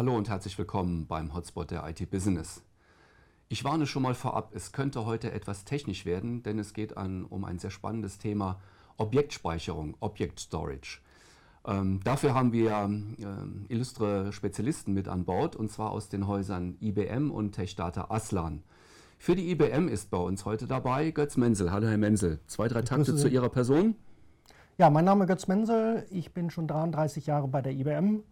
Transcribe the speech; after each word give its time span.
Hallo 0.00 0.16
und 0.16 0.30
herzlich 0.30 0.56
willkommen 0.56 1.06
beim 1.06 1.34
Hotspot 1.34 1.70
der 1.70 1.86
IT 1.86 2.10
Business. 2.10 2.62
Ich 3.50 3.64
warne 3.64 3.86
schon 3.86 4.02
mal 4.02 4.14
vorab, 4.14 4.54
es 4.54 4.72
könnte 4.72 5.04
heute 5.04 5.30
etwas 5.30 5.66
technisch 5.66 6.06
werden, 6.06 6.42
denn 6.42 6.58
es 6.58 6.72
geht 6.72 6.96
an, 6.96 7.26
um 7.26 7.44
ein 7.44 7.58
sehr 7.58 7.68
spannendes 7.68 8.16
Thema 8.16 8.58
Objektspeicherung, 8.96 9.98
Object 10.00 10.40
Storage. 10.40 11.00
Ähm, 11.66 12.00
dafür 12.02 12.32
haben 12.32 12.54
wir 12.54 12.88
äh, 13.18 13.74
illustre 13.74 14.32
Spezialisten 14.32 14.94
mit 14.94 15.06
an 15.06 15.26
Bord 15.26 15.54
und 15.54 15.70
zwar 15.70 15.90
aus 15.90 16.08
den 16.08 16.26
Häusern 16.26 16.78
IBM 16.80 17.30
und 17.30 17.52
TechData 17.52 18.06
Aslan. 18.08 18.62
Für 19.18 19.36
die 19.36 19.50
IBM 19.50 19.86
ist 19.88 20.10
bei 20.10 20.16
uns 20.16 20.46
heute 20.46 20.66
dabei 20.66 21.10
Götz 21.10 21.36
Menzel. 21.36 21.72
Hallo 21.72 21.88
Herr 21.88 21.98
Menzel. 21.98 22.40
Zwei, 22.46 22.68
drei 22.68 22.80
Takte 22.80 23.16
zu 23.16 23.28
Ihrer 23.28 23.50
Person. 23.50 23.96
Ja, 24.78 24.88
mein 24.88 25.04
Name 25.04 25.24
ist 25.24 25.28
Götz 25.28 25.46
Menzel. 25.46 26.06
Ich 26.08 26.32
bin 26.32 26.48
schon 26.48 26.66
33 26.66 27.26
Jahre 27.26 27.48
bei 27.48 27.60
der 27.60 27.72
IBM, 27.74 28.22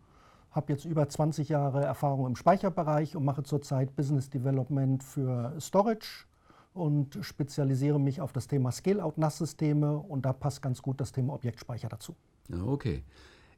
habe 0.58 0.72
jetzt 0.72 0.84
über 0.84 1.08
20 1.08 1.48
Jahre 1.48 1.84
Erfahrung 1.84 2.26
im 2.26 2.34
Speicherbereich 2.34 3.14
und 3.14 3.24
mache 3.24 3.44
zurzeit 3.44 3.94
Business 3.94 4.28
Development 4.28 5.04
für 5.04 5.54
Storage 5.60 6.26
und 6.74 7.16
spezialisiere 7.20 8.00
mich 8.00 8.20
auf 8.20 8.32
das 8.32 8.48
Thema 8.48 8.72
Scale-out-NAS-Systeme 8.72 9.96
und 9.96 10.26
da 10.26 10.32
passt 10.32 10.60
ganz 10.60 10.82
gut 10.82 11.00
das 11.00 11.12
Thema 11.12 11.34
Objektspeicher 11.34 11.88
dazu. 11.88 12.16
Okay. 12.66 13.04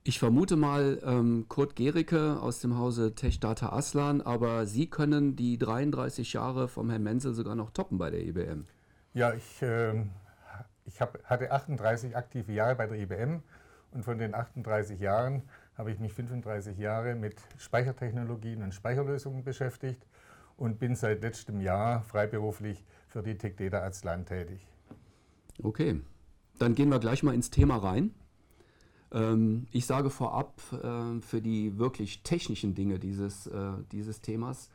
Ich 0.02 0.18
vermute 0.18 0.56
mal 0.56 0.98
ähm, 1.04 1.46
Kurt 1.48 1.74
Gericke 1.74 2.38
aus 2.40 2.60
dem 2.60 2.76
Hause 2.78 3.14
TechData 3.14 3.70
Aslan, 3.70 4.20
aber 4.20 4.66
Sie 4.66 4.88
können 4.88 5.36
die 5.36 5.56
33 5.56 6.34
Jahre 6.34 6.68
vom 6.68 6.90
Herrn 6.90 7.02
Menzel 7.02 7.32
sogar 7.32 7.54
noch 7.54 7.70
toppen 7.70 7.96
bei 7.96 8.10
der 8.10 8.20
IBM. 8.20 8.66
Ja, 9.14 9.32
ich, 9.32 9.62
äh, 9.62 10.04
ich 10.84 11.00
hab, 11.00 11.22
hatte 11.24 11.50
38 11.50 12.14
aktive 12.14 12.52
Jahre 12.52 12.76
bei 12.76 12.86
der 12.86 12.98
IBM 12.98 13.42
und 13.90 14.04
von 14.04 14.18
den 14.18 14.34
38 14.34 15.00
Jahren 15.00 15.42
habe 15.80 15.92
ich 15.92 15.98
mich 15.98 16.12
35 16.12 16.76
Jahre 16.76 17.14
mit 17.14 17.36
Speichertechnologien 17.56 18.62
und 18.62 18.74
Speicherlösungen 18.74 19.42
beschäftigt 19.44 20.06
und 20.58 20.78
bin 20.78 20.94
seit 20.94 21.22
letztem 21.22 21.58
Jahr 21.58 22.02
freiberuflich 22.02 22.84
für 23.08 23.22
die 23.22 23.38
TechData 23.38 23.78
Aslan 23.78 24.26
tätig. 24.26 24.68
Okay, 25.62 26.02
dann 26.58 26.74
gehen 26.74 26.90
wir 26.90 26.98
gleich 26.98 27.22
mal 27.22 27.34
ins 27.34 27.48
Thema 27.48 27.78
rein. 27.78 28.14
Ähm, 29.10 29.68
ich 29.70 29.86
sage 29.86 30.10
vorab, 30.10 30.60
äh, 30.70 31.22
für 31.22 31.40
die 31.40 31.78
wirklich 31.78 32.22
technischen 32.24 32.74
Dinge 32.74 32.98
dieses, 32.98 33.46
äh, 33.46 33.72
dieses 33.90 34.20
Themas 34.20 34.68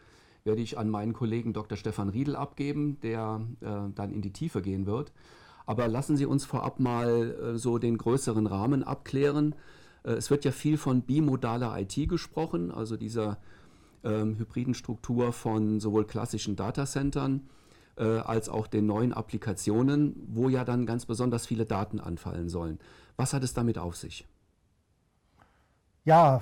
werde 0.43 0.63
ich 0.63 0.79
an 0.79 0.89
meinen 0.89 1.13
Kollegen 1.13 1.53
Dr. 1.53 1.77
Stefan 1.77 2.09
Riedel 2.09 2.35
abgeben, 2.35 2.99
der 3.01 3.41
äh, 3.61 3.93
dann 3.93 4.11
in 4.11 4.23
die 4.23 4.33
Tiefe 4.33 4.63
gehen 4.63 4.87
wird. 4.87 5.13
Aber 5.67 5.87
lassen 5.87 6.17
Sie 6.17 6.25
uns 6.25 6.45
vorab 6.45 6.79
mal 6.79 7.57
so 7.57 7.77
den 7.77 7.97
größeren 7.97 8.45
Rahmen 8.45 8.83
abklären. 8.83 9.55
Es 10.11 10.29
wird 10.29 10.45
ja 10.45 10.51
viel 10.51 10.77
von 10.77 11.01
bimodaler 11.01 11.77
IT 11.79 12.09
gesprochen, 12.09 12.71
also 12.71 12.97
dieser 12.97 13.37
ähm, 14.03 14.37
hybriden 14.37 14.73
Struktur 14.73 15.33
von 15.33 15.79
sowohl 15.79 16.05
klassischen 16.05 16.55
Datacentern 16.55 17.49
äh, 17.97 18.19
als 18.19 18.49
auch 18.49 18.67
den 18.67 18.85
neuen 18.85 19.13
Applikationen, 19.13 20.15
wo 20.27 20.49
ja 20.49 20.63
dann 20.63 20.85
ganz 20.85 21.05
besonders 21.05 21.45
viele 21.45 21.65
Daten 21.65 21.99
anfallen 21.99 22.49
sollen. 22.49 22.79
Was 23.17 23.33
hat 23.33 23.43
es 23.43 23.53
damit 23.53 23.77
auf 23.77 23.95
sich? 23.95 24.27
Ja, 26.03 26.41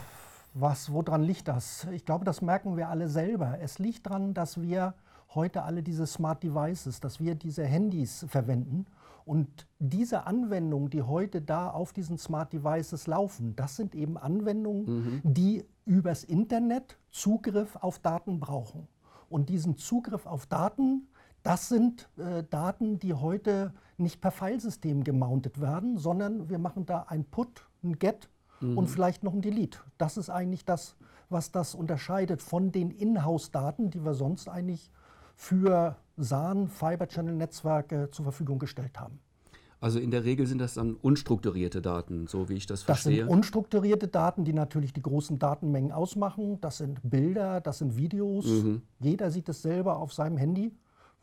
was, 0.54 0.92
woran 0.92 1.24
liegt 1.24 1.48
das? 1.48 1.88
Ich 1.92 2.06
glaube, 2.06 2.26
das 2.26 2.42
merken 2.42 2.78
wir 2.78 2.90
alle 2.90 3.08
selber. 3.08 3.58
Es 3.62 3.80
liegt 3.80 4.06
daran, 4.06 4.34
dass 4.34 4.62
wir 4.62 4.94
heute 5.36 5.64
alle 5.64 5.84
diese 5.84 6.06
Smart 6.06 6.44
Devices, 6.44 7.00
dass 7.00 7.20
wir 7.20 7.36
diese 7.36 7.64
Handys 7.66 8.26
verwenden. 8.28 8.86
Und 9.26 9.68
diese 9.80 10.28
Anwendungen, 10.28 10.90
die 10.90 11.02
heute 11.02 11.42
da 11.42 11.70
auf 11.70 11.94
diesen 11.94 12.18
Smart 12.18 12.52
Devices 12.52 13.08
laufen, 13.08 13.56
das 13.56 13.76
sind 13.78 13.96
eben 13.96 14.18
Anwendungen, 14.18 14.86
mhm. 14.86 15.22
die 15.24 15.66
übers 15.86 16.24
Internet 16.24 16.98
Zugriff 17.10 17.78
auf 17.78 18.00
Daten 18.00 18.40
brauchen. 18.40 18.88
Und 19.30 19.50
diesen 19.50 19.78
Zugriff 19.78 20.26
auf 20.26 20.46
Daten, 20.46 21.08
das 21.42 21.70
sind 21.70 22.10
äh, 22.18 22.44
Daten, 22.50 23.00
die 23.00 23.14
heute 23.14 23.74
nicht 23.98 24.22
per 24.22 24.32
Filesystem 24.32 25.04
gemountet 25.04 25.62
werden, 25.62 25.98
sondern 25.98 26.50
wir 26.50 26.60
machen 26.60 26.86
da 26.86 27.06
ein 27.08 27.24
Put, 27.26 27.68
ein 27.84 28.00
Get 28.00 28.30
mhm. 28.60 28.78
und 28.78 28.88
vielleicht 28.88 29.24
noch 29.24 29.34
ein 29.34 29.42
Delete. 29.42 29.80
Das 29.98 30.18
ist 30.18 30.30
eigentlich 30.30 30.66
das, 30.66 30.96
was 31.30 31.52
das 31.52 31.76
unterscheidet 31.76 32.42
von 32.42 32.72
den 32.72 32.92
Inhouse-Daten, 32.92 33.90
die 33.90 34.04
wir 34.04 34.14
sonst 34.14 34.50
eigentlich 34.50 34.92
für 35.36 35.98
SAN, 36.18 36.68
Fiber 36.68 37.08
Channel 37.08 37.36
Netzwerke 37.36 38.10
zur 38.12 38.24
Verfügung 38.24 38.60
gestellt 38.60 39.00
haben. 39.00 39.20
Also 39.80 40.00
in 40.00 40.12
der 40.12 40.24
Regel 40.24 40.48
sind 40.48 40.60
das 40.60 40.76
dann 40.76 40.96
unstrukturierte 40.96 41.82
Daten, 41.82 42.28
so 42.28 42.48
wie 42.48 42.54
ich 42.54 42.66
das 42.66 42.84
verstehe. 42.84 43.18
Das 43.18 43.26
sind 43.26 43.30
unstrukturierte 43.30 44.08
Daten, 44.08 44.46
die 44.46 44.54
natürlich 44.54 44.94
die 44.94 45.02
großen 45.02 45.40
Datenmengen 45.40 45.92
ausmachen. 45.92 46.62
Das 46.62 46.78
sind 46.78 47.00
Bilder, 47.04 47.60
das 47.60 47.80
sind 47.80 47.98
Videos. 47.98 48.46
Mhm. 48.46 48.82
Jeder 49.00 49.30
sieht 49.30 49.50
es 49.50 49.62
selber 49.62 49.98
auf 49.98 50.14
seinem 50.14 50.38
Handy 50.38 50.72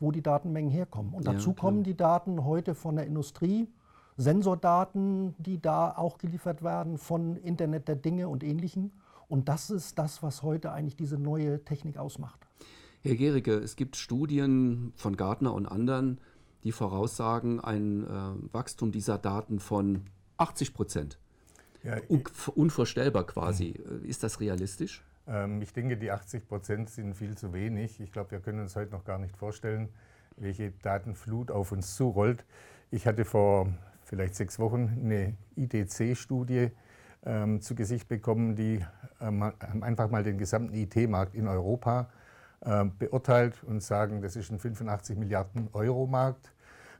wo 0.01 0.11
die 0.11 0.21
Datenmengen 0.21 0.71
herkommen. 0.71 1.13
Und 1.13 1.27
dazu 1.27 1.49
ja, 1.49 1.55
kommen 1.55 1.83
die 1.83 1.95
Daten 1.95 2.43
heute 2.43 2.75
von 2.75 2.95
der 2.95 3.05
Industrie, 3.05 3.69
Sensordaten, 4.17 5.35
die 5.37 5.61
da 5.61 5.93
auch 5.95 6.17
geliefert 6.17 6.63
werden 6.63 6.97
von 6.97 7.37
Internet 7.37 7.87
der 7.87 7.95
Dinge 7.95 8.27
und 8.27 8.43
ähnlichen. 8.43 8.91
Und 9.29 9.47
das 9.47 9.69
ist 9.69 9.97
das, 9.97 10.21
was 10.21 10.43
heute 10.43 10.71
eigentlich 10.71 10.97
diese 10.97 11.17
neue 11.17 11.63
Technik 11.63 11.97
ausmacht. 11.97 12.45
Herr 13.03 13.15
Gericke, 13.15 13.55
es 13.55 13.75
gibt 13.75 13.95
Studien 13.95 14.93
von 14.95 15.17
Gartner 15.17 15.55
und 15.55 15.65
anderen, 15.65 16.19
die 16.63 16.71
voraussagen 16.71 17.59
ein 17.59 18.03
äh, 18.03 18.53
Wachstum 18.53 18.91
dieser 18.91 19.17
Daten 19.17 19.59
von 19.59 20.05
80 20.37 20.75
Prozent. 20.75 21.17
Ja, 21.81 21.97
unvorstellbar 22.53 23.25
quasi. 23.25 23.73
Mhm. 23.83 24.05
Ist 24.05 24.21
das 24.21 24.39
realistisch? 24.39 25.03
Ähm, 25.27 25.63
ich 25.63 25.73
denke, 25.73 25.97
die 25.97 26.11
80 26.11 26.47
Prozent 26.47 26.91
sind 26.91 27.15
viel 27.15 27.35
zu 27.35 27.53
wenig. 27.53 27.99
Ich 27.99 28.11
glaube, 28.11 28.29
wir 28.29 28.39
können 28.39 28.59
uns 28.59 28.75
heute 28.75 28.91
noch 28.91 29.03
gar 29.03 29.17
nicht 29.17 29.35
vorstellen, 29.35 29.89
welche 30.37 30.69
Datenflut 30.69 31.49
auf 31.49 31.71
uns 31.71 31.95
zurollt. 31.95 32.45
Ich 32.91 33.07
hatte 33.07 33.25
vor 33.25 33.67
vielleicht 34.03 34.35
sechs 34.35 34.59
Wochen 34.59 34.99
eine 35.03 35.35
IDC-Studie 35.55 36.69
ähm, 37.25 37.61
zu 37.61 37.73
Gesicht 37.73 38.07
bekommen, 38.07 38.55
die 38.55 38.85
ähm, 39.19 39.41
einfach 39.81 40.11
mal 40.11 40.23
den 40.23 40.37
gesamten 40.37 40.75
IT-Markt 40.75 41.33
in 41.33 41.47
Europa 41.47 42.01
äh, 42.01 42.20
beurteilt 42.99 43.63
und 43.63 43.81
sagen, 43.81 44.21
das 44.21 44.35
ist 44.35 44.51
ein 44.51 44.59
85 44.59 45.17
Milliarden 45.17 45.69
Euro-Markt 45.73 46.53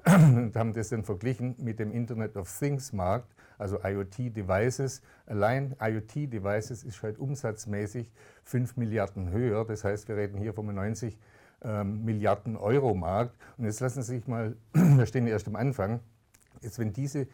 und 0.05 0.55
haben 0.55 0.73
das 0.73 0.89
dann 0.89 1.03
verglichen 1.03 1.55
mit 1.59 1.79
dem 1.79 1.91
Internet 1.91 2.35
of 2.35 2.51
Things 2.57 2.91
Markt, 2.91 3.35
also 3.59 3.79
IoT-Devices. 3.83 5.01
Allein 5.27 5.75
IoT-Devices 5.79 6.83
ist 6.83 7.03
halt 7.03 7.19
umsatzmäßig 7.19 8.11
5 8.43 8.77
Milliarden 8.77 9.31
höher. 9.31 9.63
Das 9.65 9.83
heißt, 9.83 10.07
wir 10.07 10.17
reden 10.17 10.39
hier 10.39 10.53
vom 10.53 10.73
90 10.73 11.19
ähm, 11.63 12.03
Milliarden 12.03 12.57
Euro 12.57 12.95
Markt. 12.95 13.37
Und 13.57 13.65
jetzt 13.65 13.79
lassen 13.79 14.01
Sie 14.01 14.15
sich 14.15 14.27
mal, 14.27 14.55
wir 14.73 15.05
stehen 15.05 15.27
erst 15.27 15.47
am 15.47 15.55
Anfang, 15.55 15.99
jetzt 16.61 16.79
wenn 16.79 16.93
diese 16.93 17.27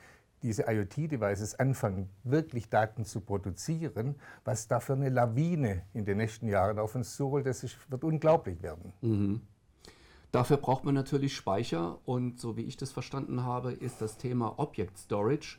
diese 0.44 0.66
IoT-Devices 0.67 1.55
anfangen, 1.55 2.09
wirklich 2.23 2.69
Daten 2.69 3.05
zu 3.05 3.22
produzieren, 3.22 4.16
was 4.45 4.67
da 4.67 4.79
für 4.79 4.94
eine 4.94 5.09
Lawine 5.09 5.83
in 5.94 6.05
den 6.05 6.17
nächsten 6.17 6.47
Jahren 6.47 6.78
auf 6.79 6.95
uns 6.95 7.16
zurollt, 7.16 7.47
das 7.47 7.63
ist, 7.63 7.78
wird 7.89 8.03
unglaublich 8.03 8.61
werden. 8.61 8.94
Mhm. 9.01 9.41
Dafür 10.31 10.57
braucht 10.57 10.83
man 10.83 10.94
natürlich 10.94 11.35
Speicher 11.35 12.00
und 12.05 12.39
so 12.39 12.57
wie 12.57 12.63
ich 12.63 12.78
das 12.78 12.91
verstanden 12.91 13.44
habe, 13.44 13.72
ist 13.72 14.01
das 14.01 14.17
Thema 14.17 14.59
Object 14.59 14.97
Storage 14.97 15.57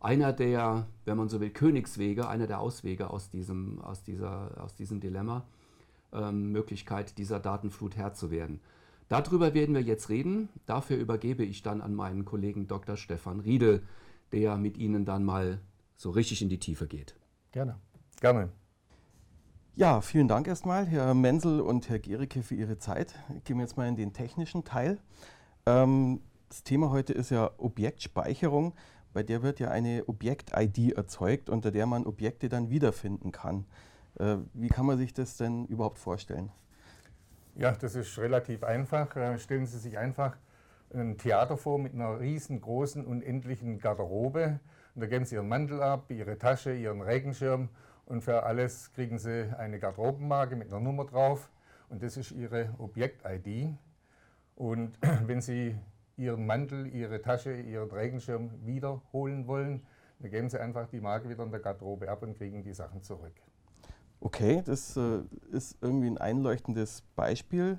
einer 0.00 0.32
der, 0.32 0.86
wenn 1.04 1.16
man 1.16 1.28
so 1.28 1.40
will, 1.40 1.50
Königswege, 1.50 2.28
einer 2.28 2.46
der 2.46 2.60
Auswege 2.60 3.10
aus 3.10 3.30
diesem, 3.30 3.80
aus 3.80 4.02
dieser, 4.02 4.62
aus 4.62 4.74
diesem 4.74 5.00
Dilemma, 5.00 5.44
ähm, 6.12 6.52
Möglichkeit 6.52 7.18
dieser 7.18 7.40
Datenflut 7.40 7.96
Herr 7.96 8.12
zu 8.12 8.30
werden. 8.30 8.60
Darüber 9.08 9.54
werden 9.54 9.74
wir 9.74 9.82
jetzt 9.82 10.08
reden. 10.08 10.48
Dafür 10.66 10.96
übergebe 10.96 11.44
ich 11.44 11.62
dann 11.62 11.80
an 11.80 11.94
meinen 11.94 12.24
Kollegen 12.24 12.66
Dr. 12.66 12.96
Stefan 12.96 13.40
Riedel, 13.40 13.82
der 14.32 14.56
mit 14.56 14.76
Ihnen 14.76 15.04
dann 15.04 15.24
mal 15.24 15.60
so 15.96 16.10
richtig 16.10 16.42
in 16.42 16.48
die 16.48 16.58
Tiefe 16.58 16.86
geht. 16.86 17.16
Gerne. 17.52 17.76
Gerne. 18.20 18.50
Ja, 19.76 20.00
vielen 20.00 20.26
Dank 20.26 20.48
erstmal, 20.48 20.86
Herr 20.86 21.12
Menzel 21.14 21.60
und 21.60 21.88
Herr 21.88 21.98
Gericke, 21.98 22.42
für 22.42 22.54
Ihre 22.54 22.78
Zeit. 22.78 23.14
Gehen 23.44 23.58
wir 23.58 23.64
jetzt 23.64 23.76
mal 23.76 23.86
in 23.86 23.96
den 23.96 24.12
technischen 24.12 24.64
Teil. 24.64 24.98
Ähm, 25.66 26.22
das 26.48 26.62
Thema 26.62 26.90
heute 26.90 27.12
ist 27.12 27.30
ja 27.30 27.50
Objektspeicherung. 27.58 28.74
Bei 29.12 29.22
der 29.22 29.42
wird 29.42 29.60
ja 29.60 29.70
eine 29.70 30.04
Objekt-ID 30.08 30.92
erzeugt, 30.92 31.50
unter 31.50 31.70
der 31.70 31.86
man 31.86 32.06
Objekte 32.06 32.48
dann 32.48 32.70
wiederfinden 32.70 33.32
kann. 33.32 33.66
Äh, 34.18 34.38
wie 34.54 34.68
kann 34.68 34.86
man 34.86 34.98
sich 34.98 35.12
das 35.12 35.36
denn 35.36 35.66
überhaupt 35.66 35.98
vorstellen? 35.98 36.50
Ja, 37.58 37.72
das 37.72 37.94
ist 37.94 38.18
relativ 38.18 38.62
einfach. 38.64 39.16
Äh, 39.16 39.38
stellen 39.38 39.64
Sie 39.64 39.78
sich 39.78 39.96
einfach 39.96 40.36
ein 40.92 41.16
Theater 41.16 41.56
vor 41.56 41.78
mit 41.78 41.94
einer 41.94 42.20
riesengroßen, 42.20 43.06
unendlichen 43.06 43.78
Garderobe. 43.78 44.60
Und 44.94 45.00
da 45.00 45.06
geben 45.06 45.24
Sie 45.24 45.36
Ihren 45.36 45.48
Mantel 45.48 45.82
ab, 45.82 46.10
Ihre 46.10 46.36
Tasche, 46.36 46.74
Ihren 46.74 47.00
Regenschirm 47.00 47.70
und 48.04 48.20
für 48.20 48.42
alles 48.42 48.92
kriegen 48.92 49.18
Sie 49.18 49.50
eine 49.56 49.78
Garderobenmarke 49.78 50.54
mit 50.54 50.68
einer 50.68 50.80
Nummer 50.80 51.06
drauf 51.06 51.50
und 51.88 52.02
das 52.02 52.18
ist 52.18 52.30
Ihre 52.32 52.74
Objekt-ID. 52.76 53.70
Und 54.54 54.98
wenn 55.26 55.40
Sie 55.40 55.78
Ihren 56.18 56.44
Mantel, 56.44 56.86
Ihre 56.86 57.22
Tasche, 57.22 57.54
Ihren 57.54 57.90
Regenschirm 57.90 58.50
wiederholen 58.66 59.46
wollen, 59.46 59.86
dann 60.18 60.30
geben 60.30 60.50
Sie 60.50 60.60
einfach 60.60 60.88
die 60.88 61.00
Marke 61.00 61.30
wieder 61.30 61.44
in 61.44 61.50
der 61.50 61.60
Garderobe 61.60 62.10
ab 62.10 62.22
und 62.22 62.36
kriegen 62.36 62.62
die 62.62 62.74
Sachen 62.74 63.02
zurück. 63.02 63.34
Okay, 64.20 64.62
das 64.64 64.96
äh, 64.96 65.20
ist 65.52 65.76
irgendwie 65.80 66.08
ein 66.08 66.18
einleuchtendes 66.18 67.02
Beispiel. 67.14 67.78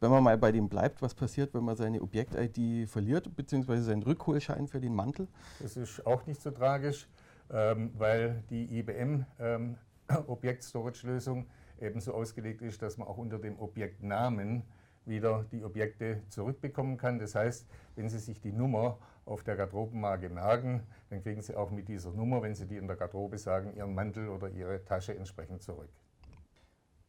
Wenn 0.00 0.10
man 0.10 0.22
mal 0.22 0.36
bei 0.36 0.52
dem 0.52 0.68
bleibt, 0.68 1.00
was 1.00 1.14
passiert, 1.14 1.54
wenn 1.54 1.64
man 1.64 1.76
seine 1.76 2.02
Objekt-ID 2.02 2.88
verliert, 2.88 3.34
beziehungsweise 3.34 3.84
seinen 3.84 4.02
Rückholschein 4.02 4.68
für 4.68 4.80
den 4.80 4.94
Mantel? 4.94 5.26
Das 5.60 5.76
ist 5.76 6.06
auch 6.06 6.26
nicht 6.26 6.42
so 6.42 6.50
tragisch, 6.50 7.08
ähm, 7.50 7.92
weil 7.96 8.42
die 8.50 8.78
IBM 8.78 9.24
ähm, 9.38 9.76
Objekt-Storage-Lösung 10.26 11.46
ebenso 11.80 12.12
ausgelegt 12.12 12.62
ist, 12.62 12.82
dass 12.82 12.98
man 12.98 13.08
auch 13.08 13.16
unter 13.16 13.38
dem 13.38 13.58
Objektnamen 13.58 14.64
wieder 15.06 15.44
die 15.52 15.64
Objekte 15.64 16.22
zurückbekommen 16.28 16.96
kann. 16.96 17.18
Das 17.18 17.34
heißt, 17.34 17.66
wenn 17.94 18.08
Sie 18.08 18.18
sich 18.18 18.40
die 18.40 18.52
Nummer 18.52 18.98
auf 19.24 19.42
der 19.42 19.56
Garderobenmarke 19.56 20.28
merken, 20.28 20.82
dann 21.10 21.22
kriegen 21.22 21.42
Sie 21.42 21.54
auch 21.54 21.70
mit 21.70 21.88
dieser 21.88 22.12
Nummer, 22.12 22.42
wenn 22.42 22.54
Sie 22.54 22.66
die 22.66 22.76
in 22.76 22.86
der 22.86 22.96
Garderobe 22.96 23.38
sagen, 23.38 23.74
Ihren 23.74 23.94
Mantel 23.94 24.28
oder 24.28 24.48
Ihre 24.48 24.84
Tasche 24.84 25.16
entsprechend 25.16 25.62
zurück. 25.62 25.90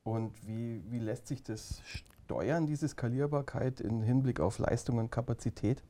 Und 0.03 0.47
wie, 0.47 0.83
wie 0.89 0.99
lässt 0.99 1.27
sich 1.27 1.43
das 1.43 1.81
steuern, 1.83 2.65
diese 2.65 2.87
Skalierbarkeit 2.87 3.81
im 3.81 4.01
Hinblick 4.01 4.39
auf 4.39 4.59
Leistung 4.59 4.99
und 4.99 5.11
Kapazität? 5.11 5.83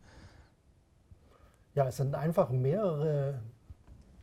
Ja, 1.75 1.88
es 1.88 1.98
sind 1.98 2.15
einfach 2.15 2.50
mehrere 2.50 3.39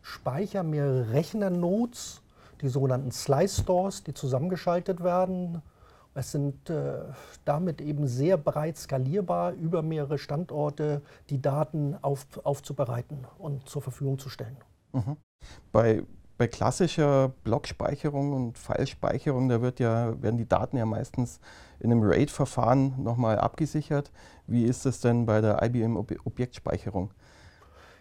Speicher, 0.03 0.65
mehrere 0.65 1.13
Rechnernodes, 1.13 2.23
die 2.61 2.69
sogenannten 2.69 3.13
Slice 3.13 3.63
Stores, 3.63 4.03
die 4.03 4.15
zusammengeschaltet 4.15 5.03
werden 5.03 5.63
es 6.15 6.31
sind 6.31 6.71
äh, 6.71 7.01
damit 7.45 7.81
eben 7.81 8.07
sehr 8.07 8.37
breit 8.37 8.77
skalierbar 8.79 9.53
über 9.53 9.83
mehrere 9.83 10.19
Standorte 10.19 11.03
die 11.29 11.43
Daten 11.43 11.97
auf, 12.03 12.27
aufzubereiten 12.45 13.27
und 13.39 13.69
zur 13.69 13.83
Verfügung 13.83 14.19
zu 14.19 14.29
stellen. 14.29 14.57
Mhm. 14.93 15.17
Bei, 15.73 16.05
bei 16.39 16.47
klassischer 16.47 17.33
Blockspeicherung 17.43 18.33
und 18.33 18.59
Filespeicherung, 18.59 19.49
da 19.49 19.61
wird 19.61 19.81
ja, 19.81 20.21
werden 20.23 20.37
die 20.39 20.49
Daten 20.49 20.77
ja 20.77 20.87
meistens 20.87 21.41
in 21.81 21.91
einem 21.91 22.03
RAID-Verfahren 22.03 23.03
nochmal 23.03 23.39
abgesichert. 23.39 24.13
Wie 24.47 24.65
ist 24.65 24.87
es 24.87 25.01
denn 25.01 25.27
bei 25.27 25.41
der 25.41 25.63
IBM 25.63 25.97
Objektspeicherung? 25.97 27.13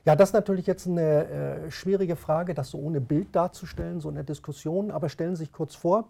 Ja, 0.06 0.16
das 0.16 0.30
ist 0.30 0.33
natürlich 0.33 0.68
jetzt 0.68 0.86
eine 0.86 1.27
äh, 1.27 1.71
schwierige 1.71 2.16
Frage, 2.16 2.54
das 2.54 2.71
so 2.71 2.77
ohne 2.77 3.00
Bild 3.00 3.36
darzustellen, 3.36 4.01
so 4.01 4.09
eine 4.09 4.24
Diskussion. 4.24 4.92
Aber 4.92 5.09
stellen 5.09 5.36
Sie 5.36 5.44
sich 5.44 5.51
kurz 5.51 5.75
vor, 5.75 6.09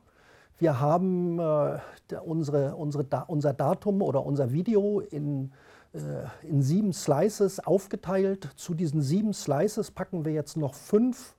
wir 0.59 0.79
haben 0.79 1.39
äh, 1.39 1.79
unsere, 2.23 2.75
unsere 2.75 3.03
da, 3.03 3.21
unser 3.21 3.53
Datum 3.53 4.01
oder 4.01 4.25
unser 4.25 4.51
Video 4.51 4.99
in, 4.99 5.51
äh, 5.93 6.47
in 6.47 6.61
sieben 6.61 6.93
Slices 6.93 7.59
aufgeteilt. 7.59 8.49
Zu 8.55 8.73
diesen 8.73 9.01
sieben 9.01 9.33
Slices 9.33 9.91
packen 9.91 10.25
wir 10.25 10.33
jetzt 10.33 10.57
noch 10.57 10.73
fünf 10.75 11.35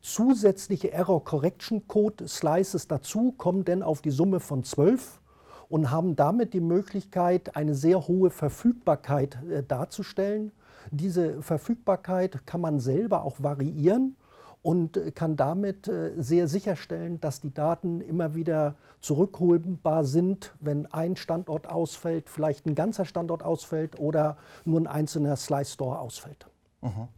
zusätzliche 0.00 0.92
Error 0.92 1.24
Correction 1.24 1.88
Code 1.88 2.28
Slices 2.28 2.88
dazu, 2.88 3.32
kommen 3.32 3.64
dann 3.64 3.82
auf 3.82 4.02
die 4.02 4.10
Summe 4.10 4.40
von 4.40 4.62
zwölf 4.62 5.20
und 5.68 5.90
haben 5.90 6.14
damit 6.14 6.52
die 6.52 6.60
Möglichkeit, 6.60 7.56
eine 7.56 7.74
sehr 7.74 8.06
hohe 8.06 8.30
Verfügbarkeit 8.30 9.38
äh, 9.50 9.62
darzustellen. 9.62 10.52
Diese 10.90 11.40
Verfügbarkeit 11.42 12.46
kann 12.46 12.60
man 12.60 12.80
selber 12.80 13.24
auch 13.24 13.36
variieren 13.42 14.16
und 14.64 14.98
kann 15.14 15.36
damit 15.36 15.88
äh, 15.88 16.12
sehr 16.16 16.48
sicherstellen, 16.48 17.20
dass 17.20 17.42
die 17.42 17.52
Daten 17.52 18.00
immer 18.00 18.34
wieder 18.34 18.76
zurückholbar 19.00 20.06
sind, 20.06 20.54
wenn 20.58 20.86
ein 20.86 21.16
Standort 21.16 21.68
ausfällt, 21.68 22.30
vielleicht 22.30 22.64
ein 22.64 22.74
ganzer 22.74 23.04
Standort 23.04 23.42
ausfällt 23.42 24.00
oder 24.00 24.38
nur 24.64 24.80
ein 24.80 24.86
einzelner 24.86 25.36
Slice 25.36 25.74
Store 25.74 25.98
ausfällt. 25.98 26.46
Mhm. 26.80 27.08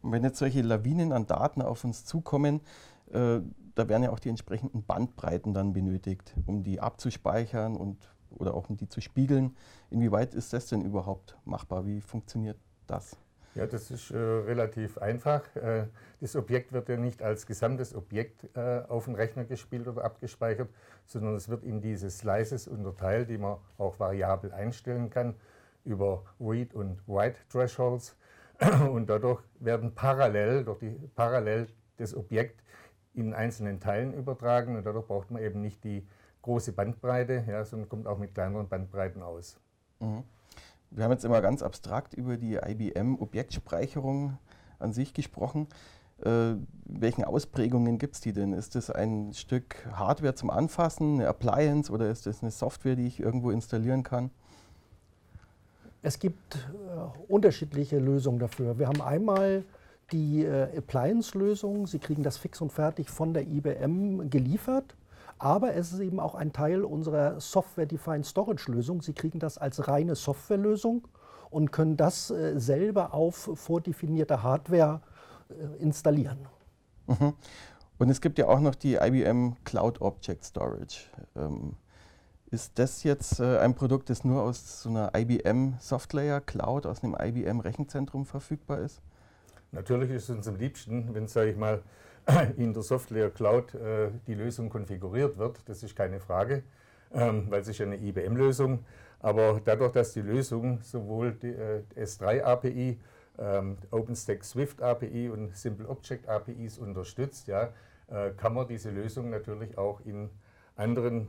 Und 0.00 0.12
wenn 0.12 0.24
jetzt 0.24 0.38
solche 0.38 0.62
Lawinen 0.62 1.12
an 1.12 1.26
Daten 1.26 1.60
auf 1.60 1.84
uns 1.84 2.06
zukommen, 2.06 2.62
äh, 3.12 3.40
da 3.74 3.88
werden 3.88 4.04
ja 4.04 4.10
auch 4.10 4.18
die 4.18 4.30
entsprechenden 4.30 4.82
Bandbreiten 4.82 5.52
dann 5.52 5.74
benötigt, 5.74 6.34
um 6.46 6.62
die 6.62 6.80
abzuspeichern 6.80 7.76
und 7.76 7.98
oder 8.30 8.54
auch 8.54 8.70
um 8.70 8.78
die 8.78 8.88
zu 8.88 9.02
spiegeln. 9.02 9.54
Inwieweit 9.90 10.34
ist 10.34 10.54
das 10.54 10.68
denn 10.68 10.80
überhaupt 10.80 11.36
machbar? 11.44 11.86
Wie 11.86 12.00
funktioniert 12.00 12.56
das? 12.86 13.18
Ja, 13.54 13.66
das 13.66 13.90
ist 13.90 14.10
äh, 14.10 14.16
relativ 14.16 14.98
einfach. 14.98 15.42
Äh, 15.54 15.86
das 16.20 16.34
Objekt 16.34 16.72
wird 16.72 16.88
ja 16.88 16.96
nicht 16.96 17.22
als 17.22 17.46
gesamtes 17.46 17.94
Objekt 17.94 18.48
äh, 18.56 18.82
auf 18.88 19.04
den 19.04 19.14
Rechner 19.14 19.44
gespielt 19.44 19.86
oder 19.86 20.04
abgespeichert, 20.04 20.68
sondern 21.06 21.36
es 21.36 21.48
wird 21.48 21.62
in 21.62 21.80
diese 21.80 22.10
Slices 22.10 22.66
unterteilt, 22.66 23.30
die 23.30 23.38
man 23.38 23.58
auch 23.78 24.00
variabel 24.00 24.52
einstellen 24.52 25.08
kann 25.10 25.34
über 25.84 26.24
Read- 26.40 26.74
und 26.74 27.00
Write-Thresholds. 27.06 28.16
Und 28.92 29.10
dadurch 29.10 29.42
werden 29.58 29.96
parallel, 29.96 30.62
durch 30.64 30.78
die, 30.78 30.96
parallel 31.16 31.66
das 31.96 32.14
Objekt 32.14 32.62
in 33.12 33.34
einzelnen 33.34 33.80
Teilen 33.80 34.14
übertragen 34.14 34.76
und 34.76 34.86
dadurch 34.86 35.06
braucht 35.06 35.32
man 35.32 35.42
eben 35.42 35.60
nicht 35.60 35.82
die 35.82 36.06
große 36.42 36.72
Bandbreite, 36.72 37.44
ja, 37.48 37.64
sondern 37.64 37.88
kommt 37.88 38.06
auch 38.06 38.18
mit 38.18 38.32
kleineren 38.32 38.68
Bandbreiten 38.68 39.22
aus. 39.22 39.58
Mhm. 39.98 40.22
Wir 40.94 41.04
haben 41.04 41.10
jetzt 41.10 41.24
immer 41.24 41.40
ganz 41.40 41.62
abstrakt 41.62 42.14
über 42.14 42.36
die 42.36 42.54
IBM-Objektspeicherung 42.54 44.38
an 44.78 44.92
sich 44.92 45.12
gesprochen. 45.12 45.66
Äh, 46.22 46.54
welchen 46.84 47.24
Ausprägungen 47.24 47.98
gibt 47.98 48.14
es 48.14 48.20
die 48.20 48.32
denn? 48.32 48.52
Ist 48.52 48.76
das 48.76 48.90
ein 48.90 49.32
Stück 49.34 49.74
Hardware 49.92 50.36
zum 50.36 50.50
Anfassen, 50.50 51.14
eine 51.14 51.28
Appliance 51.28 51.90
oder 51.90 52.08
ist 52.10 52.26
das 52.26 52.42
eine 52.42 52.52
Software, 52.52 52.94
die 52.94 53.08
ich 53.08 53.18
irgendwo 53.18 53.50
installieren 53.50 54.04
kann? 54.04 54.30
Es 56.02 56.20
gibt 56.20 56.54
äh, 56.54 56.58
unterschiedliche 57.26 57.98
Lösungen 57.98 58.38
dafür. 58.38 58.78
Wir 58.78 58.86
haben 58.86 59.02
einmal 59.02 59.64
die 60.12 60.44
äh, 60.44 60.78
Appliance-Lösung. 60.78 61.88
Sie 61.88 61.98
kriegen 61.98 62.22
das 62.22 62.36
fix 62.36 62.60
und 62.60 62.70
fertig 62.70 63.10
von 63.10 63.34
der 63.34 63.42
IBM 63.48 64.30
geliefert. 64.30 64.94
Aber 65.38 65.74
es 65.74 65.92
ist 65.92 66.00
eben 66.00 66.20
auch 66.20 66.34
ein 66.34 66.52
Teil 66.52 66.84
unserer 66.84 67.40
Software-Defined 67.40 68.24
Storage-Lösung. 68.24 69.02
Sie 69.02 69.12
kriegen 69.12 69.38
das 69.38 69.58
als 69.58 69.88
reine 69.88 70.14
Softwarelösung 70.14 71.08
und 71.50 71.70
können 71.70 71.96
das 71.96 72.30
äh, 72.30 72.58
selber 72.58 73.14
auf 73.14 73.50
vordefinierte 73.54 74.42
Hardware 74.42 75.00
äh, 75.50 75.82
installieren. 75.82 76.46
Mhm. 77.06 77.34
Und 77.98 78.10
es 78.10 78.20
gibt 78.20 78.38
ja 78.38 78.48
auch 78.48 78.60
noch 78.60 78.74
die 78.74 78.94
IBM 78.94 79.56
Cloud 79.64 80.00
Object 80.00 80.44
Storage. 80.44 81.04
Ähm, 81.36 81.76
ist 82.50 82.78
das 82.78 83.02
jetzt 83.02 83.40
äh, 83.40 83.58
ein 83.58 83.74
Produkt, 83.74 84.10
das 84.10 84.24
nur 84.24 84.42
aus 84.42 84.82
so 84.82 84.88
einer 84.88 85.12
IBM 85.16 85.74
Softlayer 85.80 86.40
Cloud, 86.40 86.86
aus 86.86 87.02
einem 87.02 87.16
IBM 87.20 87.60
Rechenzentrum 87.60 88.26
verfügbar 88.26 88.78
ist? 88.78 89.00
Natürlich 89.72 90.10
ist 90.10 90.28
es 90.28 90.36
uns 90.36 90.48
am 90.48 90.56
liebsten, 90.56 91.14
wenn, 91.14 91.26
sage 91.26 91.50
ich 91.50 91.56
mal, 91.56 91.82
in 92.56 92.72
der 92.72 92.82
Software 92.82 93.30
Cloud 93.30 93.74
äh, 93.74 94.10
die 94.26 94.34
Lösung 94.34 94.70
konfiguriert 94.70 95.36
wird. 95.38 95.68
Das 95.68 95.82
ist 95.82 95.94
keine 95.94 96.20
Frage, 96.20 96.62
ähm, 97.12 97.46
weil 97.50 97.60
es 97.60 97.68
ist 97.68 97.78
ja 97.78 97.86
eine 97.86 97.96
IBM-Lösung. 97.96 98.84
Aber 99.20 99.60
dadurch, 99.64 99.92
dass 99.92 100.12
die 100.12 100.20
Lösung 100.20 100.80
sowohl 100.82 101.32
die 101.32 101.48
äh, 101.48 101.82
S3 101.96 102.42
API, 102.42 103.00
ähm, 103.38 103.78
OpenStack 103.90 104.44
Swift 104.44 104.82
API 104.82 105.28
und 105.28 105.56
Simple 105.56 105.88
Object 105.88 106.28
APIs 106.28 106.78
unterstützt, 106.78 107.48
ja, 107.48 107.72
äh, 108.08 108.30
kann 108.36 108.54
man 108.54 108.68
diese 108.68 108.90
Lösung 108.90 109.30
natürlich 109.30 109.76
auch 109.78 110.00
in 110.04 110.30
anderen 110.76 111.28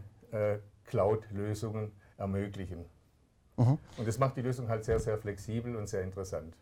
Cloud-Lösungen 0.85 1.93
ermöglichen. 2.17 2.83
Mhm. 3.57 3.77
Und 3.97 4.07
das 4.07 4.17
macht 4.17 4.35
die 4.35 4.41
Lösung 4.41 4.67
halt 4.67 4.83
sehr, 4.83 4.99
sehr 4.99 5.17
flexibel 5.17 5.75
und 5.75 5.87
sehr 5.87 6.01
interessant. 6.01 6.57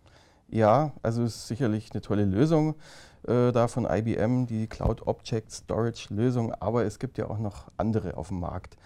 Ja, 0.53 0.91
also 1.01 1.23
ist 1.23 1.47
sicherlich 1.47 1.89
eine 1.93 2.01
tolle 2.01 2.25
Lösung 2.25 2.75
äh, 3.23 3.51
da 3.51 3.67
von 3.67 3.87
IBM, 3.89 4.45
die 4.45 4.67
Cloud 4.67 5.07
Object 5.07 5.51
Storage 5.51 6.13
Lösung, 6.13 6.53
aber 6.53 6.85
es 6.85 6.99
gibt 6.99 7.17
ja 7.17 7.27
auch 7.27 7.39
noch 7.39 7.71
andere 7.75 8.17
auf 8.17 8.27
dem 8.27 8.39
Markt. 8.39 8.77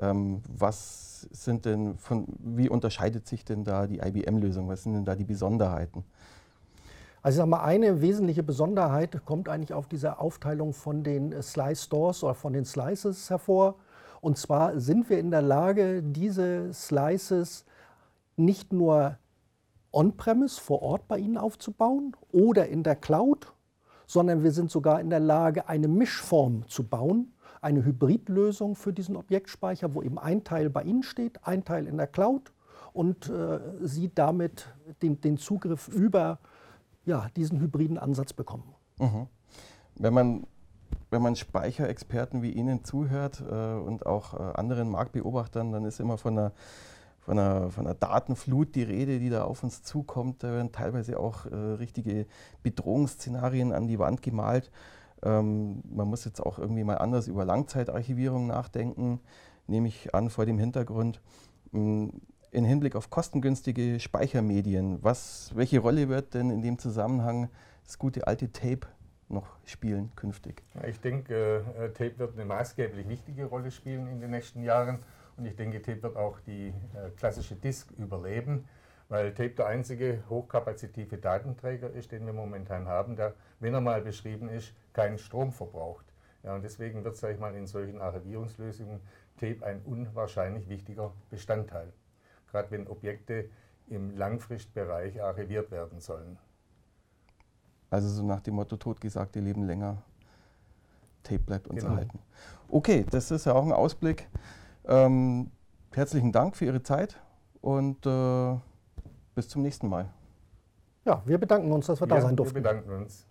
Ähm, 0.00 0.42
was 0.48 1.28
sind 1.30 1.64
denn 1.64 1.96
von, 1.96 2.26
wie 2.40 2.68
unterscheidet 2.68 3.28
sich 3.28 3.44
denn 3.44 3.62
da 3.62 3.86
die 3.86 4.00
IBM-Lösung? 4.00 4.68
Was 4.68 4.82
sind 4.82 4.94
denn 4.94 5.04
da 5.04 5.14
die 5.14 5.22
Besonderheiten? 5.22 6.02
Also 7.22 7.36
ich 7.36 7.38
sage 7.38 7.50
mal, 7.50 7.62
eine 7.62 8.00
wesentliche 8.00 8.42
Besonderheit 8.42 9.24
kommt 9.24 9.48
eigentlich 9.48 9.74
auf 9.74 9.86
dieser 9.86 10.20
Aufteilung 10.20 10.72
von 10.72 11.04
den 11.04 11.40
Slice 11.40 11.84
Stores 11.84 12.24
oder 12.24 12.34
von 12.34 12.52
den 12.52 12.64
Slices 12.64 13.30
hervor. 13.30 13.76
Und 14.20 14.38
zwar 14.38 14.80
sind 14.80 15.08
wir 15.08 15.20
in 15.20 15.30
der 15.30 15.42
Lage, 15.42 16.02
diese 16.02 16.74
Slices 16.74 17.64
nicht 18.36 18.72
nur 18.72 19.18
on-premise 19.92 20.60
vor 20.60 20.82
Ort 20.82 21.08
bei 21.08 21.18
Ihnen 21.18 21.36
aufzubauen 21.36 22.16
oder 22.32 22.68
in 22.68 22.82
der 22.82 22.96
Cloud, 22.96 23.52
sondern 24.06 24.42
wir 24.42 24.52
sind 24.52 24.70
sogar 24.70 25.00
in 25.00 25.10
der 25.10 25.20
Lage, 25.20 25.68
eine 25.68 25.88
Mischform 25.88 26.66
zu 26.68 26.84
bauen, 26.84 27.32
eine 27.60 27.84
Hybridlösung 27.84 28.74
für 28.74 28.92
diesen 28.92 29.16
Objektspeicher, 29.16 29.94
wo 29.94 30.02
eben 30.02 30.18
ein 30.18 30.44
Teil 30.44 30.70
bei 30.70 30.82
Ihnen 30.82 31.02
steht, 31.02 31.46
ein 31.46 31.64
Teil 31.64 31.86
in 31.86 31.96
der 31.96 32.08
Cloud 32.08 32.52
und 32.92 33.28
äh, 33.28 33.60
Sie 33.80 34.12
damit 34.14 34.68
den, 35.00 35.20
den 35.20 35.38
Zugriff 35.38 35.88
über 35.88 36.38
ja, 37.04 37.28
diesen 37.36 37.60
hybriden 37.60 37.98
Ansatz 37.98 38.32
bekommen. 38.32 38.74
Mhm. 38.98 39.26
Wenn 39.96 40.14
man 40.14 40.46
wenn 41.10 41.22
man 41.22 41.36
Speicherexperten 41.36 42.42
wie 42.42 42.52
Ihnen 42.52 42.84
zuhört 42.84 43.42
äh, 43.42 43.74
und 43.74 44.06
auch 44.06 44.34
äh, 44.34 44.54
anderen 44.54 44.90
Marktbeobachtern, 44.90 45.70
dann 45.70 45.84
ist 45.84 46.00
immer 46.00 46.16
von 46.16 46.38
einer 46.38 46.52
von 47.22 47.38
einer, 47.38 47.70
von 47.70 47.86
einer 47.86 47.94
Datenflut 47.94 48.74
die 48.74 48.82
Rede, 48.82 49.18
die 49.18 49.30
da 49.30 49.44
auf 49.44 49.62
uns 49.62 49.82
zukommt. 49.82 50.42
Da 50.42 50.52
werden 50.52 50.72
teilweise 50.72 51.18
auch 51.18 51.46
äh, 51.46 51.54
richtige 51.54 52.26
Bedrohungsszenarien 52.62 53.72
an 53.72 53.86
die 53.86 53.98
Wand 53.98 54.22
gemalt. 54.22 54.70
Ähm, 55.22 55.82
man 55.88 56.08
muss 56.08 56.24
jetzt 56.24 56.40
auch 56.40 56.58
irgendwie 56.58 56.82
mal 56.82 56.98
anders 56.98 57.28
über 57.28 57.44
Langzeitarchivierung 57.44 58.48
nachdenken, 58.48 59.20
nehme 59.68 59.86
ich 59.86 60.14
an 60.14 60.30
vor 60.30 60.46
dem 60.46 60.58
Hintergrund. 60.58 61.20
Mm, 61.70 62.08
in 62.50 62.64
Hinblick 62.64 62.96
auf 62.96 63.08
kostengünstige 63.08 63.98
Speichermedien, 63.98 64.98
was, 65.02 65.52
welche 65.54 65.78
Rolle 65.78 66.08
wird 66.08 66.34
denn 66.34 66.50
in 66.50 66.60
dem 66.60 66.78
Zusammenhang 66.78 67.48
das 67.84 67.98
gute 67.98 68.26
alte 68.26 68.52
Tape 68.52 68.88
noch 69.28 69.56
spielen 69.64 70.10
künftig? 70.16 70.62
Ich 70.86 71.00
denke, 71.00 71.64
äh, 71.78 71.88
Tape 71.90 72.18
wird 72.18 72.34
eine 72.34 72.44
maßgeblich 72.44 73.08
wichtige 73.08 73.46
Rolle 73.46 73.70
spielen 73.70 74.08
in 74.08 74.20
den 74.20 74.32
nächsten 74.32 74.62
Jahren 74.62 74.98
und 75.42 75.48
ich 75.48 75.56
denke, 75.56 75.82
Tape 75.82 76.02
wird 76.02 76.16
auch 76.16 76.40
die 76.40 76.68
äh, 76.68 77.10
klassische 77.16 77.54
Disk 77.54 77.90
überleben, 77.98 78.66
weil 79.08 79.34
Tape 79.34 79.50
der 79.50 79.66
einzige 79.66 80.22
hochkapazitive 80.28 81.18
Datenträger 81.18 81.90
ist, 81.90 82.12
den 82.12 82.24
wir 82.26 82.32
momentan 82.32 82.88
haben, 82.88 83.16
der, 83.16 83.34
wenn 83.60 83.74
er 83.74 83.80
mal 83.80 84.00
beschrieben 84.00 84.48
ist, 84.48 84.74
keinen 84.92 85.18
Strom 85.18 85.52
verbraucht. 85.52 86.06
Ja, 86.42 86.54
und 86.54 86.62
deswegen 86.62 87.04
wird, 87.04 87.16
sage 87.16 87.34
ich 87.34 87.40
mal, 87.40 87.54
in 87.54 87.66
solchen 87.66 88.00
Archivierungslösungen 88.00 89.00
Tape 89.38 89.64
ein 89.64 89.82
unwahrscheinlich 89.84 90.68
wichtiger 90.68 91.12
Bestandteil 91.30 91.92
gerade 92.52 92.70
wenn 92.70 92.86
Objekte 92.86 93.48
im 93.88 94.16
Langfristbereich 94.16 95.20
archiviert 95.20 95.70
werden 95.70 95.98
sollen. 95.98 96.38
Also 97.90 98.08
so 98.08 98.22
nach 98.22 98.40
dem 98.40 98.54
Motto, 98.54 98.76
totgesagte 98.76 99.40
leben 99.40 99.64
länger, 99.64 100.02
Tape 101.22 101.40
bleibt 101.40 101.68
uns 101.68 101.80
genau. 101.80 101.94
erhalten. 101.94 102.18
Okay, 102.68 103.04
das 103.10 103.30
ist 103.30 103.46
ja 103.46 103.54
auch 103.54 103.64
ein 103.64 103.72
Ausblick. 103.72 104.28
Ähm, 104.84 105.50
herzlichen 105.92 106.32
Dank 106.32 106.56
für 106.56 106.64
Ihre 106.64 106.82
Zeit 106.82 107.20
und 107.60 108.04
äh, 108.06 108.56
bis 109.34 109.48
zum 109.48 109.62
nächsten 109.62 109.88
Mal. 109.88 110.12
Ja, 111.04 111.22
wir 111.24 111.38
bedanken 111.38 111.72
uns, 111.72 111.86
dass 111.86 112.00
wir 112.00 112.08
ja, 112.08 112.16
da 112.16 112.20
sein 112.22 112.36
durften. 112.36 112.56
Wir 112.56 112.62
bedanken 112.62 112.90
uns. 112.90 113.26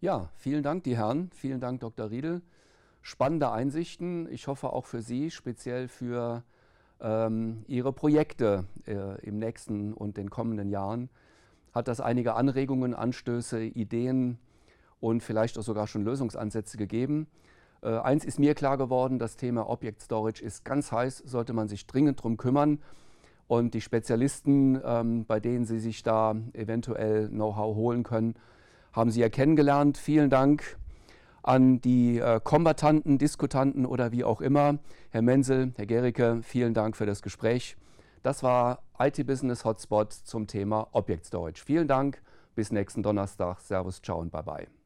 Ja, 0.00 0.30
vielen 0.36 0.62
Dank, 0.62 0.84
die 0.84 0.96
Herren. 0.96 1.30
Vielen 1.34 1.60
Dank, 1.60 1.80
Dr. 1.80 2.10
Riedel. 2.10 2.42
Spannende 3.02 3.50
Einsichten. 3.50 4.30
Ich 4.30 4.46
hoffe 4.46 4.72
auch 4.72 4.86
für 4.86 5.02
Sie, 5.02 5.30
speziell 5.30 5.88
für 5.88 6.42
ähm, 7.00 7.64
ihre 7.66 7.92
Projekte 7.92 8.64
äh, 8.86 9.20
im 9.26 9.38
nächsten 9.38 9.92
und 9.92 10.16
den 10.16 10.30
kommenden 10.30 10.70
Jahren. 10.70 11.10
Hat 11.72 11.88
das 11.88 12.00
einige 12.00 12.34
Anregungen, 12.34 12.94
Anstöße, 12.94 13.62
Ideen 13.62 14.38
und 15.00 15.22
vielleicht 15.22 15.58
auch 15.58 15.62
sogar 15.62 15.86
schon 15.86 16.04
Lösungsansätze 16.04 16.78
gegeben. 16.78 17.26
Äh, 17.84 17.98
eins 17.98 18.24
ist 18.24 18.38
mir 18.38 18.54
klar 18.54 18.78
geworden, 18.78 19.18
das 19.18 19.36
Thema 19.36 19.68
Object 19.68 20.02
Storage 20.02 20.42
ist 20.42 20.64
ganz 20.64 20.90
heiß, 20.90 21.18
sollte 21.18 21.52
man 21.52 21.68
sich 21.68 21.86
dringend 21.86 22.20
darum 22.20 22.36
kümmern. 22.36 22.80
Und 23.46 23.74
die 23.74 23.82
Spezialisten, 23.82 24.80
ähm, 24.82 25.26
bei 25.26 25.38
denen 25.38 25.66
Sie 25.66 25.78
sich 25.78 26.02
da 26.02 26.34
eventuell 26.54 27.28
Know-how 27.28 27.76
holen 27.76 28.02
können, 28.02 28.34
haben 28.92 29.10
Sie 29.10 29.20
ja 29.20 29.28
kennengelernt. 29.28 29.98
Vielen 29.98 30.30
Dank 30.30 30.78
an 31.42 31.80
die 31.82 32.18
äh, 32.18 32.40
Kombatanten, 32.42 33.18
Diskutanten 33.18 33.84
oder 33.84 34.12
wie 34.12 34.24
auch 34.24 34.40
immer. 34.40 34.78
Herr 35.10 35.20
Menzel, 35.20 35.74
Herr 35.76 35.86
Gericke, 35.86 36.40
vielen 36.42 36.72
Dank 36.72 36.96
für 36.96 37.04
das 37.04 37.20
Gespräch. 37.20 37.76
Das 38.22 38.42
war 38.42 38.82
IT 38.98 39.26
Business 39.26 39.66
Hotspot 39.66 40.14
zum 40.14 40.46
Thema 40.46 40.88
Object 40.92 41.26
Storage. 41.26 41.62
Vielen 41.62 41.86
Dank, 41.86 42.22
bis 42.54 42.72
nächsten 42.72 43.02
Donnerstag. 43.02 43.60
Servus, 43.60 44.00
ciao 44.00 44.20
und 44.20 44.32
bye 44.32 44.42
bye. 44.42 44.83